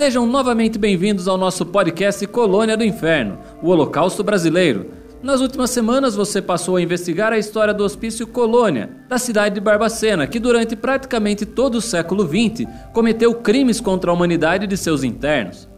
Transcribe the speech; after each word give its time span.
Sejam 0.00 0.24
novamente 0.24 0.78
bem-vindos 0.78 1.28
ao 1.28 1.36
nosso 1.36 1.66
podcast 1.66 2.26
Colônia 2.28 2.74
do 2.74 2.82
Inferno, 2.82 3.38
o 3.60 3.68
Holocausto 3.68 4.24
Brasileiro. 4.24 4.92
Nas 5.22 5.42
últimas 5.42 5.68
semanas 5.68 6.14
você 6.14 6.40
passou 6.40 6.76
a 6.76 6.80
investigar 6.80 7.34
a 7.34 7.38
história 7.38 7.74
do 7.74 7.84
Hospício 7.84 8.26
Colônia, 8.26 8.88
da 9.08 9.18
cidade 9.18 9.56
de 9.56 9.60
Barbacena, 9.60 10.26
que 10.26 10.38
durante 10.38 10.74
praticamente 10.74 11.44
todo 11.44 11.74
o 11.74 11.82
século 11.82 12.26
XX 12.26 12.66
cometeu 12.94 13.34
crimes 13.34 13.78
contra 13.78 14.10
a 14.10 14.14
humanidade 14.14 14.66
de 14.66 14.76
seus 14.76 15.02
internos. 15.02 15.68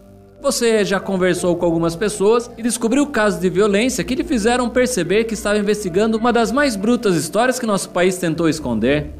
Você 0.43 0.84
já 0.84 0.98
conversou 0.98 1.54
com 1.54 1.64
algumas 1.64 1.95
pessoas 1.95 2.50
e 2.59 2.64
descobriu 2.64 3.06
casos 3.06 3.41
de 3.41 3.48
violência 3.48 4.02
que 4.02 4.16
lhe 4.16 4.24
fizeram 4.24 4.68
perceber 4.68 5.22
que 5.22 5.34
estava 5.34 5.56
investigando 5.56 6.18
uma 6.18 6.32
das 6.32 6.50
mais 6.50 6.74
brutas 6.74 7.15
histórias 7.15 7.60
que 7.60 7.65
nosso 7.65 7.91
país 7.91 8.18
tentou 8.18 8.48
esconder. 8.48 9.12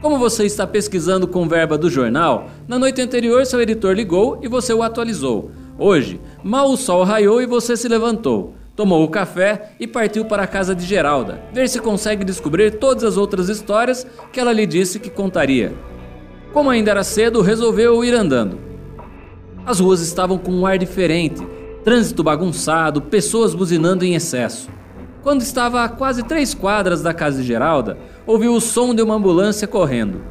Como 0.00 0.18
você 0.18 0.46
está 0.46 0.66
pesquisando 0.66 1.28
com 1.28 1.46
verba 1.46 1.76
do 1.76 1.90
jornal, 1.90 2.48
na 2.66 2.78
noite 2.78 3.02
anterior 3.02 3.44
seu 3.44 3.60
editor 3.60 3.92
ligou 3.92 4.38
e 4.40 4.48
você 4.48 4.72
o 4.72 4.82
atualizou. 4.82 5.50
Hoje, 5.78 6.18
mal 6.42 6.70
o 6.70 6.76
sol 6.76 7.04
raiou 7.04 7.42
e 7.42 7.46
você 7.46 7.76
se 7.76 7.86
levantou, 7.86 8.54
tomou 8.74 9.04
o 9.04 9.10
café 9.10 9.72
e 9.78 9.86
partiu 9.86 10.24
para 10.24 10.44
a 10.44 10.46
casa 10.46 10.74
de 10.74 10.86
Geralda, 10.86 11.38
ver 11.52 11.68
se 11.68 11.80
consegue 11.80 12.24
descobrir 12.24 12.78
todas 12.78 13.04
as 13.04 13.18
outras 13.18 13.50
histórias 13.50 14.06
que 14.32 14.40
ela 14.40 14.54
lhe 14.54 14.64
disse 14.64 14.98
que 14.98 15.10
contaria. 15.10 15.74
Como 16.50 16.70
ainda 16.70 16.92
era 16.92 17.04
cedo, 17.04 17.42
resolveu 17.42 18.02
ir 18.02 18.14
andando. 18.14 18.69
As 19.70 19.78
ruas 19.78 20.00
estavam 20.00 20.36
com 20.36 20.50
um 20.50 20.66
ar 20.66 20.76
diferente, 20.76 21.46
trânsito 21.84 22.24
bagunçado, 22.24 23.02
pessoas 23.02 23.54
buzinando 23.54 24.04
em 24.04 24.16
excesso. 24.16 24.68
Quando 25.22 25.42
estava 25.42 25.84
a 25.84 25.88
quase 25.88 26.24
três 26.24 26.52
quadras 26.52 27.02
da 27.02 27.14
casa 27.14 27.40
de 27.40 27.46
Geralda, 27.46 27.96
ouviu 28.26 28.52
o 28.52 28.60
som 28.60 28.92
de 28.92 29.00
uma 29.00 29.14
ambulância 29.14 29.68
correndo. 29.68 30.22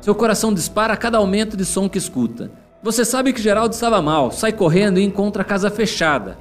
Seu 0.00 0.12
coração 0.12 0.52
dispara 0.52 0.92
a 0.92 0.96
cada 0.96 1.18
aumento 1.18 1.56
de 1.56 1.64
som 1.64 1.88
que 1.88 1.98
escuta. 1.98 2.50
Você 2.82 3.04
sabe 3.04 3.32
que 3.32 3.40
Geraldo 3.40 3.72
estava 3.72 4.02
mal, 4.02 4.32
sai 4.32 4.52
correndo 4.52 4.98
e 4.98 5.04
encontra 5.04 5.42
a 5.42 5.46
casa 5.46 5.70
fechada. 5.70 6.36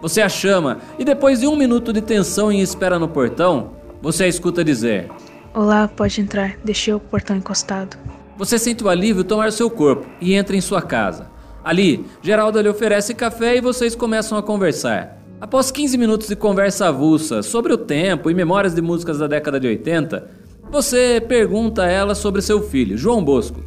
Você 0.00 0.22
a 0.22 0.28
chama 0.28 0.78
e 1.00 1.04
depois 1.04 1.40
de 1.40 1.48
um 1.48 1.56
minuto 1.56 1.92
de 1.92 2.00
tensão 2.00 2.52
e 2.52 2.62
espera 2.62 2.96
no 2.96 3.08
portão, 3.08 3.72
você 4.00 4.22
a 4.22 4.28
escuta 4.28 4.62
dizer: 4.62 5.10
Olá, 5.52 5.88
pode 5.88 6.20
entrar, 6.20 6.54
deixei 6.64 6.94
o 6.94 7.00
portão 7.00 7.34
encostado. 7.34 7.98
Você 8.38 8.56
sente 8.56 8.84
o 8.84 8.88
alívio 8.88 9.24
tomar 9.24 9.50
seu 9.50 9.68
corpo 9.68 10.06
e 10.20 10.32
entra 10.32 10.54
em 10.54 10.60
sua 10.60 10.80
casa. 10.80 11.31
Ali, 11.64 12.04
Geraldo 12.20 12.60
lhe 12.60 12.68
oferece 12.68 13.14
café 13.14 13.56
e 13.56 13.60
vocês 13.60 13.94
começam 13.94 14.36
a 14.36 14.42
conversar. 14.42 15.18
Após 15.40 15.70
15 15.70 15.96
minutos 15.96 16.28
de 16.28 16.36
conversa 16.36 16.88
avulsa 16.88 17.42
sobre 17.42 17.72
o 17.72 17.78
tempo 17.78 18.30
e 18.30 18.34
memórias 18.34 18.74
de 18.74 18.82
músicas 18.82 19.18
da 19.18 19.26
década 19.26 19.60
de 19.60 19.68
80, 19.68 20.28
você 20.70 21.20
pergunta 21.20 21.82
a 21.82 21.88
ela 21.88 22.14
sobre 22.14 22.42
seu 22.42 22.62
filho, 22.62 22.96
João 22.96 23.24
Bosco. 23.24 23.60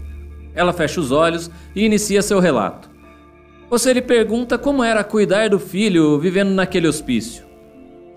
Ela 0.54 0.74
fecha 0.74 1.00
os 1.00 1.12
olhos 1.12 1.50
e 1.76 1.86
inicia 1.86 2.22
seu 2.22 2.40
relato. 2.40 2.90
Você 3.70 3.94
lhe 3.94 4.02
pergunta 4.02 4.58
como 4.58 4.84
era 4.84 5.04
cuidar 5.04 5.50
do 5.50 5.60
filho 5.60 6.20
vivendo 6.20 6.52
naquele 6.52 6.88
hospício. 6.88 7.46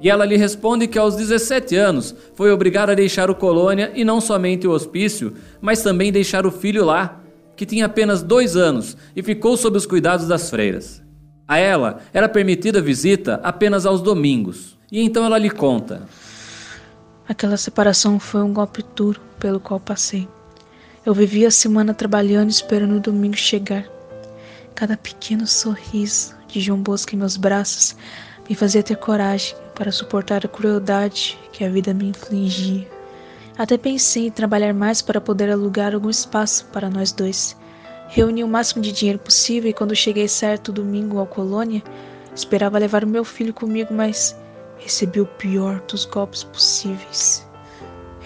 E 0.00 0.08
ela 0.08 0.24
lhe 0.24 0.36
responde 0.36 0.86
que 0.86 0.98
aos 0.98 1.16
17 1.16 1.74
anos 1.74 2.14
foi 2.34 2.52
obrigada 2.52 2.92
a 2.92 2.94
deixar 2.94 3.30
o 3.30 3.34
colônia 3.34 3.92
e 3.94 4.04
não 4.04 4.20
somente 4.20 4.66
o 4.66 4.70
hospício, 4.70 5.34
mas 5.60 5.82
também 5.82 6.12
deixar 6.12 6.46
o 6.46 6.50
filho 6.50 6.84
lá, 6.84 7.20
que 7.58 7.66
tinha 7.66 7.86
apenas 7.86 8.22
dois 8.22 8.54
anos 8.54 8.96
e 9.16 9.20
ficou 9.20 9.56
sob 9.56 9.76
os 9.76 9.84
cuidados 9.84 10.28
das 10.28 10.48
freiras. 10.48 11.02
A 11.46 11.58
ela 11.58 12.00
era 12.12 12.28
permitida 12.28 12.80
visita 12.80 13.40
apenas 13.42 13.84
aos 13.84 14.00
domingos. 14.00 14.78
E 14.92 15.00
então 15.02 15.24
ela 15.24 15.36
lhe 15.36 15.50
conta: 15.50 16.02
Aquela 17.28 17.56
separação 17.56 18.20
foi 18.20 18.42
um 18.42 18.52
golpe 18.52 18.84
duro 18.94 19.20
pelo 19.40 19.58
qual 19.58 19.80
passei. 19.80 20.28
Eu 21.04 21.12
vivia 21.12 21.48
a 21.48 21.50
semana 21.50 21.92
trabalhando 21.92 22.48
esperando 22.48 22.94
o 22.94 23.00
domingo 23.00 23.36
chegar. 23.36 23.84
Cada 24.76 24.96
pequeno 24.96 25.44
sorriso 25.44 26.36
de 26.46 26.60
João 26.60 26.80
Bosco 26.80 27.16
em 27.16 27.18
meus 27.18 27.36
braços 27.36 27.96
me 28.48 28.54
fazia 28.54 28.84
ter 28.84 28.96
coragem 28.96 29.56
para 29.74 29.90
suportar 29.90 30.46
a 30.46 30.48
crueldade 30.48 31.36
que 31.52 31.64
a 31.64 31.68
vida 31.68 31.92
me 31.92 32.10
infligia. 32.10 32.97
Até 33.58 33.76
pensei 33.76 34.28
em 34.28 34.30
trabalhar 34.30 34.72
mais 34.72 35.02
para 35.02 35.20
poder 35.20 35.50
alugar 35.50 35.92
algum 35.92 36.08
espaço 36.08 36.64
para 36.72 36.88
nós 36.88 37.12
dois 37.12 37.56
Reuni 38.10 38.42
o 38.42 38.48
máximo 38.48 38.80
de 38.80 38.90
dinheiro 38.90 39.18
possível 39.18 39.68
e 39.68 39.74
quando 39.74 39.94
cheguei 39.94 40.26
certo 40.26 40.72
domingo 40.72 41.18
ao 41.18 41.26
colônia, 41.26 41.82
esperava 42.34 42.78
levar 42.78 43.04
o 43.04 43.06
meu 43.06 43.22
filho 43.22 43.52
comigo, 43.52 43.92
mas 43.92 44.34
recebi 44.78 45.20
o 45.20 45.26
pior 45.26 45.82
dos 45.82 46.06
golpes 46.06 46.42
possíveis. 46.42 47.46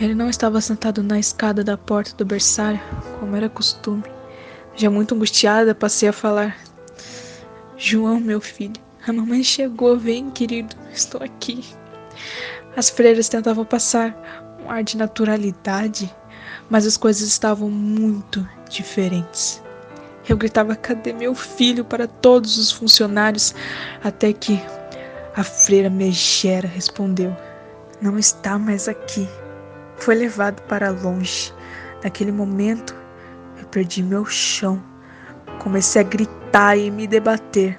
Ele 0.01 0.15
não 0.15 0.31
estava 0.31 0.61
sentado 0.61 1.03
na 1.03 1.19
escada 1.19 1.65
da 1.65 1.77
porta 1.77 2.15
do 2.15 2.25
berçário, 2.25 2.81
como 3.19 3.35
era 3.35 3.49
costume. 3.49 4.05
Já 4.77 4.89
muito 4.89 5.17
angustiada, 5.17 5.75
passei 5.75 6.09
a 6.09 6.13
falar: 6.13 6.57
João, 7.77 8.21
meu 8.21 8.41
filho, 8.41 8.81
a 9.07 9.13
mamãe 9.13 9.43
chegou, 9.43 9.99
vem, 9.99 10.31
querido, 10.31 10.77
estou 10.93 11.21
aqui. 11.21 11.65
As 12.77 12.89
freiras 12.89 13.29
tentavam 13.29 13.65
passar 13.65 14.17
um 14.65 14.71
ar 14.71 14.83
de 14.83 14.97
naturalidade, 14.97 16.15
mas 16.71 16.87
as 16.87 16.97
coisas 16.97 17.29
estavam 17.29 17.71
muito 17.71 18.47
diferentes. 18.69 19.63
Eu 20.29 20.37
gritava: 20.37 20.77
Cadê 20.77 21.13
meu 21.13 21.35
filho? 21.35 21.85
para 21.85 22.07
todos 22.07 22.59
os 22.59 22.71
funcionários, 22.71 23.55
até 24.03 24.33
que 24.33 24.61
a 25.37 25.43
freira 25.43 25.91
Megera 25.91 26.69
respondeu: 26.69 27.37
Não 28.01 28.19
está 28.19 28.59
mais 28.59 28.89
aqui. 28.89 29.29
Foi 29.97 30.15
levado 30.15 30.61
para 30.63 30.91
longe. 30.91 31.53
Naquele 32.03 32.33
momento, 32.33 32.95
eu 33.61 33.67
perdi 33.67 34.03
meu 34.03 34.25
chão. 34.25 34.83
Comecei 35.61 36.03
a 36.03 36.05
gritar 36.05 36.77
e 36.77 36.91
me 36.91 37.07
debater. 37.07 37.79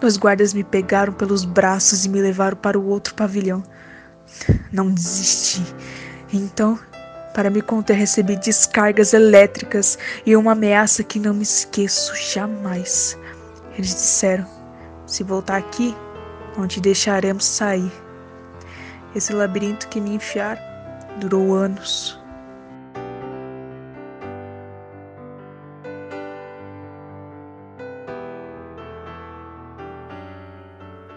Dois 0.00 0.16
guardas 0.16 0.52
me 0.52 0.64
pegaram 0.64 1.12
pelos 1.12 1.44
braços 1.44 2.04
e 2.04 2.08
me 2.08 2.20
levaram 2.20 2.56
para 2.56 2.76
o 2.76 2.88
outro 2.88 3.14
pavilhão. 3.14 3.62
Não 4.72 4.90
desisti. 4.90 5.62
Então, 6.32 6.78
para 7.34 7.50
me 7.50 7.60
conter, 7.60 7.94
recebi 7.94 8.36
descargas 8.36 9.12
elétricas 9.12 9.98
e 10.24 10.34
uma 10.34 10.52
ameaça 10.52 11.04
que 11.04 11.18
não 11.18 11.34
me 11.34 11.42
esqueço 11.42 12.14
jamais. 12.16 13.18
Eles 13.74 13.90
disseram: 13.90 14.46
se 15.06 15.22
voltar 15.22 15.58
aqui, 15.58 15.94
não 16.56 16.66
te 16.66 16.80
deixaremos 16.80 17.44
sair. 17.44 17.92
Esse 19.14 19.34
labirinto 19.34 19.88
que 19.88 20.00
me 20.00 20.14
enfiaram 20.14 20.62
durou 21.20 21.54
anos. 21.54 22.18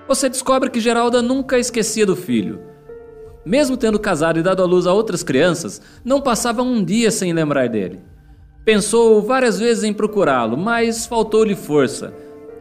Você 0.09 0.29
descobre 0.29 0.69
que 0.69 0.79
Geralda 0.79 1.21
nunca 1.21 1.57
esquecia 1.57 2.05
do 2.05 2.15
filho 2.15 2.74
mesmo 3.45 3.77
tendo 3.77 3.99
casado 3.99 4.39
e 4.39 4.43
dado 4.43 4.63
à 4.63 4.65
luz 4.65 4.87
a 4.87 4.93
outras 4.93 5.21
crianças, 5.21 5.81
não 6.03 6.19
passava 6.19 6.63
um 6.63 6.83
dia 6.83 7.11
sem 7.11 7.31
lembrar 7.31 7.69
dele. 7.69 7.99
Pensou 8.65 9.21
várias 9.21 9.59
vezes 9.59 9.83
em 9.83 9.93
procurá-lo, 9.93 10.57
mas 10.57 11.05
faltou-lhe 11.05 11.55
força. 11.55 12.13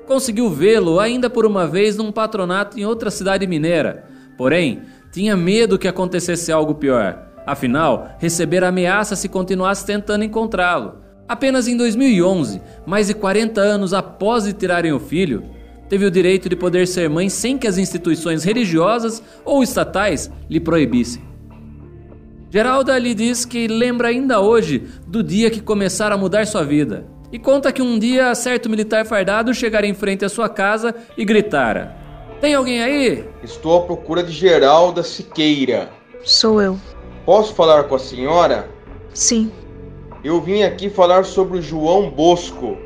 Conseguiu 0.06 0.50
vê-lo 0.50 1.00
ainda 1.00 1.30
por 1.30 1.46
uma 1.46 1.66
vez 1.66 1.96
num 1.96 2.12
patronato 2.12 2.78
em 2.78 2.84
outra 2.84 3.10
cidade 3.10 3.46
mineira. 3.46 4.04
Porém, 4.36 4.82
tinha 5.10 5.34
medo 5.34 5.78
que 5.78 5.88
acontecesse 5.88 6.52
algo 6.52 6.74
pior. 6.74 7.18
Afinal, 7.46 8.16
recebera 8.18 8.68
ameaça 8.68 9.16
se 9.16 9.28
continuasse 9.28 9.86
tentando 9.86 10.24
encontrá-lo. 10.24 10.96
Apenas 11.26 11.66
em 11.66 11.76
2011, 11.76 12.60
mais 12.84 13.06
de 13.06 13.14
40 13.14 13.58
anos 13.60 13.94
após 13.94 14.44
de 14.44 14.52
tirarem 14.52 14.92
o 14.92 15.00
filho, 15.00 15.42
teve 15.88 16.04
o 16.04 16.10
direito 16.10 16.48
de 16.48 16.56
poder 16.56 16.86
ser 16.86 17.08
mãe 17.08 17.28
sem 17.28 17.58
que 17.58 17.66
as 17.66 17.78
instituições 17.78 18.44
religiosas 18.44 19.22
ou 19.44 19.62
estatais 19.62 20.30
lhe 20.48 20.60
proibissem. 20.60 21.22
Geralda 22.50 22.96
lhe 22.98 23.14
diz 23.14 23.44
que 23.44 23.66
lembra 23.66 24.08
ainda 24.08 24.40
hoje 24.40 24.84
do 25.06 25.22
dia 25.22 25.50
que 25.50 25.60
começara 25.60 26.14
a 26.14 26.18
mudar 26.18 26.46
sua 26.46 26.62
vida 26.62 27.04
e 27.32 27.38
conta 27.38 27.72
que 27.72 27.82
um 27.82 27.98
dia 27.98 28.32
certo 28.36 28.70
militar 28.70 29.04
fardado 29.04 29.52
chegara 29.52 29.84
em 29.84 29.92
frente 29.92 30.24
à 30.24 30.28
sua 30.28 30.48
casa 30.48 30.94
e 31.18 31.24
gritara: 31.24 31.96
Tem 32.40 32.54
alguém 32.54 32.80
aí? 32.80 33.24
Estou 33.42 33.78
à 33.78 33.86
procura 33.86 34.22
de 34.22 34.30
Geralda 34.30 35.02
Siqueira. 35.02 35.90
Sou 36.22 36.62
eu. 36.62 36.78
Posso 37.26 37.52
falar 37.54 37.84
com 37.84 37.96
a 37.96 37.98
senhora? 37.98 38.68
Sim. 39.12 39.50
Eu 40.22 40.40
vim 40.40 40.62
aqui 40.62 40.88
falar 40.88 41.24
sobre 41.24 41.58
o 41.58 41.62
João 41.62 42.08
Bosco. 42.08 42.78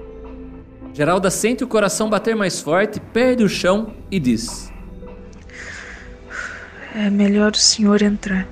Geralda 0.93 1.31
sente 1.31 1.63
o 1.63 1.69
coração 1.69 2.11
bater 2.11 2.35
mais 2.35 2.61
forte, 2.61 3.01
perde 3.01 3.45
o 3.45 3.49
chão 3.49 3.95
e 4.11 4.19
diz: 4.19 4.73
É 6.95 7.09
melhor 7.11 7.53
o 7.53 7.57
senhor 7.57 8.03
entrar, 8.03 8.49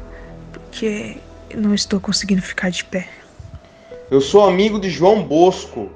porque 0.53 1.17
não 1.55 1.75
estou 1.75 2.01
conseguindo 2.01 2.43
ficar 2.43 2.71
de 2.71 2.85
pé. 2.85 3.09
Eu 4.11 4.21
sou 4.21 4.47
amigo 4.47 4.79
de 4.79 4.89
João 4.89 5.23
Bosco, 5.25 5.91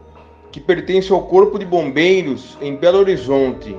que 0.51 0.61
pertence 0.61 1.13
ao 1.13 1.27
Corpo 1.27 1.59
de 1.59 1.65
Bombeiros 1.65 2.59
em 2.61 2.77
Belo 2.77 2.99
Horizonte. 2.99 3.77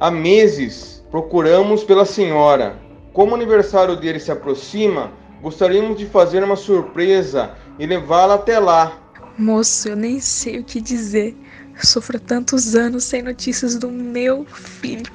Há 0.00 0.10
meses 0.10 0.96
procuramos 1.10 1.84
pela 1.84 2.04
senhora. 2.04 2.76
Como 3.12 3.32
o 3.32 3.34
aniversário 3.34 3.96
dele 3.96 4.20
se 4.20 4.30
aproxima, 4.30 5.12
gostaríamos 5.40 5.98
de 5.98 6.06
fazer 6.06 6.42
uma 6.42 6.56
surpresa 6.56 7.54
e 7.78 7.86
levá-la 7.86 8.34
até 8.34 8.58
lá. 8.58 8.98
Moço, 9.38 9.88
eu 9.88 9.96
nem 9.96 10.20
sei 10.20 10.58
o 10.58 10.64
que 10.64 10.80
dizer. 10.80 11.36
Sofro 11.82 12.18
tantos 12.18 12.74
anos 12.74 13.04
sem 13.04 13.22
notícias 13.22 13.76
do 13.76 13.90
meu 13.90 14.44
filho, 14.46 15.12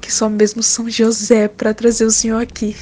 que 0.00 0.12
só 0.12 0.28
mesmo 0.28 0.62
São 0.62 0.88
José 0.88 1.48
para 1.48 1.72
trazer 1.72 2.04
o 2.04 2.10
senhor 2.10 2.42
aqui. 2.42 2.76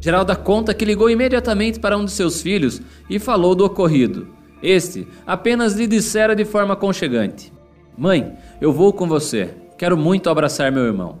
Geralda 0.00 0.34
conta 0.34 0.72
que 0.72 0.84
ligou 0.84 1.10
imediatamente 1.10 1.78
para 1.78 1.96
um 1.96 2.04
de 2.04 2.12
seus 2.12 2.40
filhos 2.40 2.80
e 3.08 3.18
falou 3.18 3.54
do 3.54 3.64
ocorrido. 3.64 4.28
Este 4.62 5.06
apenas 5.26 5.74
lhe 5.74 5.86
dissera 5.86 6.34
de 6.34 6.44
forma 6.44 6.74
aconchegante: 6.74 7.52
Mãe, 7.96 8.34
eu 8.60 8.72
vou 8.72 8.92
com 8.92 9.06
você. 9.06 9.54
Quero 9.76 9.96
muito 9.96 10.30
abraçar 10.30 10.70
meu 10.70 10.84
irmão. 10.84 11.18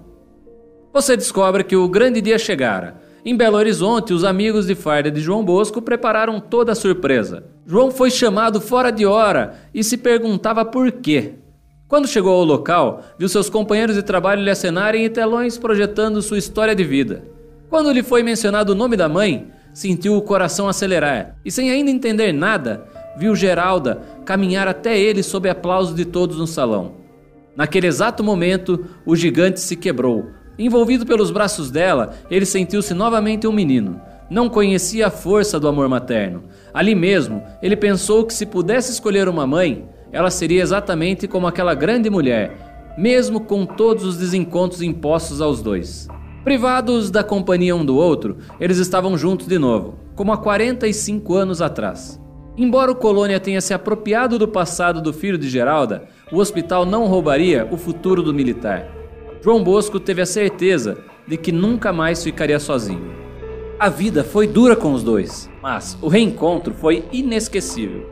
Você 0.92 1.16
descobre 1.16 1.64
que 1.64 1.76
o 1.76 1.88
grande 1.88 2.20
dia 2.20 2.38
chegara. 2.38 3.00
Em 3.24 3.36
Belo 3.36 3.56
Horizonte, 3.56 4.14
os 4.14 4.24
amigos 4.24 4.66
de 4.66 4.74
farda 4.74 5.10
de 5.10 5.20
João 5.20 5.44
Bosco 5.44 5.82
prepararam 5.82 6.40
toda 6.40 6.72
a 6.72 6.74
surpresa. 6.74 7.44
João 7.70 7.92
foi 7.92 8.10
chamado 8.10 8.60
fora 8.60 8.90
de 8.90 9.06
hora 9.06 9.54
e 9.72 9.84
se 9.84 9.96
perguntava 9.96 10.64
por 10.64 10.90
quê. 10.90 11.34
Quando 11.86 12.08
chegou 12.08 12.32
ao 12.32 12.42
local, 12.42 13.00
viu 13.16 13.28
seus 13.28 13.48
companheiros 13.48 13.94
de 13.94 14.02
trabalho 14.02 14.42
lhe 14.42 14.50
acenarem 14.50 15.04
em 15.04 15.08
telões 15.08 15.56
projetando 15.56 16.20
sua 16.20 16.36
história 16.36 16.74
de 16.74 16.82
vida. 16.82 17.22
Quando 17.68 17.92
lhe 17.92 18.02
foi 18.02 18.24
mencionado 18.24 18.72
o 18.72 18.74
nome 18.74 18.96
da 18.96 19.08
mãe, 19.08 19.52
sentiu 19.72 20.16
o 20.16 20.22
coração 20.22 20.68
acelerar 20.68 21.36
e, 21.44 21.50
sem 21.52 21.70
ainda 21.70 21.92
entender 21.92 22.32
nada, 22.32 22.88
viu 23.16 23.36
Geralda 23.36 24.02
caminhar 24.24 24.66
até 24.66 24.98
ele 24.98 25.22
sob 25.22 25.48
aplauso 25.48 25.94
de 25.94 26.04
todos 26.04 26.38
no 26.38 26.48
salão. 26.48 26.96
Naquele 27.54 27.86
exato 27.86 28.24
momento, 28.24 28.84
o 29.06 29.14
gigante 29.14 29.60
se 29.60 29.76
quebrou. 29.76 30.26
Envolvido 30.58 31.06
pelos 31.06 31.30
braços 31.30 31.70
dela, 31.70 32.14
ele 32.28 32.46
sentiu-se 32.46 32.94
novamente 32.94 33.46
um 33.46 33.52
menino. 33.52 34.00
Não 34.30 34.48
conhecia 34.48 35.08
a 35.08 35.10
força 35.10 35.58
do 35.58 35.66
amor 35.66 35.88
materno. 35.88 36.44
Ali 36.72 36.94
mesmo, 36.94 37.42
ele 37.60 37.74
pensou 37.74 38.24
que 38.24 38.32
se 38.32 38.46
pudesse 38.46 38.92
escolher 38.92 39.28
uma 39.28 39.44
mãe, 39.44 39.88
ela 40.12 40.30
seria 40.30 40.62
exatamente 40.62 41.26
como 41.26 41.48
aquela 41.48 41.74
grande 41.74 42.08
mulher, 42.08 42.94
mesmo 42.96 43.40
com 43.40 43.66
todos 43.66 44.04
os 44.04 44.16
desencontros 44.16 44.82
impostos 44.82 45.40
aos 45.40 45.60
dois. 45.60 46.06
Privados 46.44 47.10
da 47.10 47.24
companhia 47.24 47.74
um 47.74 47.84
do 47.84 47.96
outro, 47.96 48.38
eles 48.60 48.78
estavam 48.78 49.18
juntos 49.18 49.48
de 49.48 49.58
novo, 49.58 49.98
como 50.14 50.32
há 50.32 50.38
45 50.38 51.34
anos 51.34 51.60
atrás. 51.60 52.20
Embora 52.56 52.92
o 52.92 52.96
Colônia 52.96 53.40
tenha 53.40 53.60
se 53.60 53.74
apropriado 53.74 54.38
do 54.38 54.46
passado 54.46 55.02
do 55.02 55.12
filho 55.12 55.38
de 55.38 55.48
Geralda, 55.48 56.04
o 56.30 56.38
hospital 56.38 56.86
não 56.86 57.08
roubaria 57.08 57.66
o 57.68 57.76
futuro 57.76 58.22
do 58.22 58.32
militar. 58.32 58.86
João 59.42 59.64
Bosco 59.64 59.98
teve 59.98 60.22
a 60.22 60.26
certeza 60.26 60.98
de 61.26 61.36
que 61.36 61.50
nunca 61.50 61.92
mais 61.92 62.22
ficaria 62.22 62.60
sozinho. 62.60 63.19
A 63.80 63.88
vida 63.88 64.22
foi 64.22 64.46
dura 64.46 64.76
com 64.76 64.92
os 64.92 65.02
dois, 65.02 65.48
mas 65.62 65.96
o 66.02 66.08
reencontro 66.08 66.74
foi 66.74 67.02
inesquecível. 67.10 68.06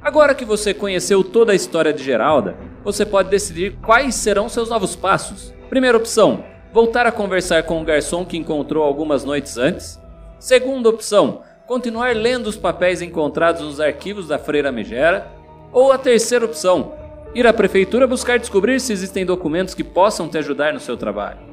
Agora 0.00 0.34
que 0.34 0.42
você 0.42 0.72
conheceu 0.72 1.22
toda 1.22 1.52
a 1.52 1.54
história 1.54 1.92
de 1.92 2.02
Geralda, 2.02 2.56
você 2.82 3.04
pode 3.04 3.28
decidir 3.28 3.76
quais 3.82 4.14
serão 4.14 4.48
seus 4.48 4.70
novos 4.70 4.96
passos. 4.96 5.52
Primeira 5.68 5.98
opção: 5.98 6.42
voltar 6.72 7.06
a 7.06 7.12
conversar 7.12 7.64
com 7.64 7.82
o 7.82 7.84
garçom 7.84 8.24
que 8.24 8.38
encontrou 8.38 8.82
algumas 8.82 9.22
noites 9.22 9.58
antes. 9.58 10.00
Segunda 10.38 10.88
opção: 10.88 11.42
continuar 11.66 12.16
lendo 12.16 12.46
os 12.46 12.56
papéis 12.56 13.02
encontrados 13.02 13.60
nos 13.60 13.80
arquivos 13.80 14.28
da 14.28 14.38
Freira 14.38 14.72
Megera, 14.72 15.30
ou 15.70 15.92
a 15.92 15.98
terceira 15.98 16.46
opção, 16.46 16.94
ir 17.34 17.46
à 17.46 17.52
prefeitura 17.52 18.06
buscar 18.06 18.38
descobrir 18.38 18.80
se 18.80 18.94
existem 18.94 19.26
documentos 19.26 19.74
que 19.74 19.84
possam 19.84 20.26
te 20.26 20.38
ajudar 20.38 20.72
no 20.72 20.80
seu 20.80 20.96
trabalho. 20.96 21.51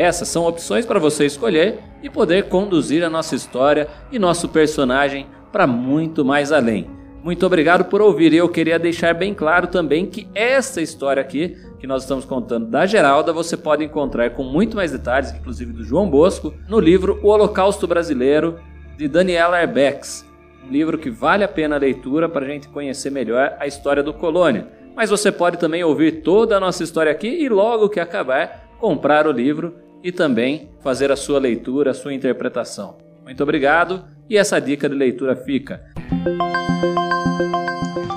Essas 0.00 0.28
são 0.28 0.46
opções 0.46 0.86
para 0.86 0.98
você 0.98 1.26
escolher 1.26 1.78
e 2.02 2.08
poder 2.08 2.44
conduzir 2.44 3.04
a 3.04 3.10
nossa 3.10 3.34
história 3.34 3.86
e 4.10 4.18
nosso 4.18 4.48
personagem 4.48 5.26
para 5.52 5.66
muito 5.66 6.24
mais 6.24 6.52
além. 6.52 6.88
Muito 7.22 7.44
obrigado 7.44 7.84
por 7.84 8.00
ouvir 8.00 8.32
eu 8.32 8.48
queria 8.48 8.78
deixar 8.78 9.12
bem 9.12 9.34
claro 9.34 9.66
também 9.66 10.06
que 10.06 10.26
essa 10.34 10.80
história 10.80 11.20
aqui 11.20 11.54
que 11.78 11.86
nós 11.86 12.04
estamos 12.04 12.24
contando 12.24 12.64
da 12.64 12.86
Geralda 12.86 13.30
você 13.30 13.58
pode 13.58 13.84
encontrar 13.84 14.30
com 14.30 14.42
muito 14.42 14.74
mais 14.74 14.90
detalhes, 14.90 15.34
inclusive 15.34 15.70
do 15.70 15.84
João 15.84 16.08
Bosco, 16.08 16.54
no 16.66 16.80
livro 16.80 17.20
O 17.22 17.28
Holocausto 17.28 17.86
Brasileiro 17.86 18.58
de 18.96 19.06
Daniela 19.06 19.58
Arbex, 19.58 20.26
um 20.66 20.72
livro 20.72 20.96
que 20.96 21.10
vale 21.10 21.44
a 21.44 21.48
pena 21.48 21.76
a 21.76 21.78
leitura 21.78 22.26
para 22.26 22.46
a 22.46 22.48
gente 22.48 22.70
conhecer 22.70 23.10
melhor 23.10 23.54
a 23.60 23.66
história 23.66 24.02
do 24.02 24.14
Colônia. 24.14 24.66
Mas 24.96 25.10
você 25.10 25.30
pode 25.30 25.58
também 25.58 25.84
ouvir 25.84 26.22
toda 26.22 26.56
a 26.56 26.60
nossa 26.60 26.82
história 26.82 27.12
aqui 27.12 27.28
e 27.28 27.50
logo 27.50 27.90
que 27.90 28.00
acabar, 28.00 28.70
comprar 28.78 29.26
o 29.26 29.30
livro 29.30 29.89
e 30.02 30.10
também 30.10 30.70
fazer 30.80 31.10
a 31.12 31.16
sua 31.16 31.38
leitura, 31.38 31.90
a 31.90 31.94
sua 31.94 32.14
interpretação. 32.14 32.98
Muito 33.24 33.42
obrigado 33.42 34.04
e 34.28 34.36
essa 34.36 34.60
dica 34.60 34.88
de 34.88 34.94
leitura 34.94 35.36
fica. 35.36 35.82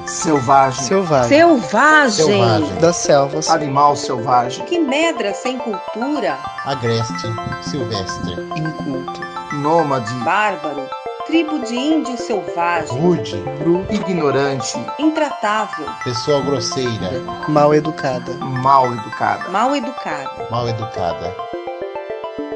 Selvagem. 0.05 0.83
Selvagem. 0.83 1.29
Selvagem. 1.29 2.25
Selvagem. 2.25 2.75
Das 2.79 2.95
selvas. 2.97 3.49
Animal 3.49 3.95
selvagem. 3.95 4.65
Que 4.65 4.79
medra 4.79 5.33
sem 5.33 5.57
cultura. 5.57 6.37
Agreste. 6.65 7.27
Silvestre. 7.61 8.33
Inculto. 8.55 9.21
Nômade. 9.55 10.13
Bárbaro. 10.23 10.87
Tribo 11.25 11.59
de 11.59 11.75
índio 11.75 12.17
selvagem. 12.17 12.99
Rude. 12.99 13.37
Bruto. 13.59 13.93
Ignorante. 13.93 14.77
Intratável. 14.99 15.87
Pessoa 16.03 16.41
grosseira. 16.41 17.21
Mal 17.47 17.73
educada. 17.73 18.33
Mal 18.33 18.93
educada. 18.93 19.49
Mal 19.49 19.75
educada. 19.75 20.47
Mal 20.51 20.67
educada. 20.67 21.52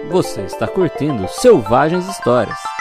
Você 0.10 0.44
está 0.44 0.66
curtindo 0.66 1.28
Selvagens 1.28 2.08
Histórias. 2.08 2.77